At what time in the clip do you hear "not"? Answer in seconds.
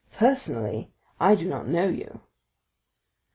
1.47-1.67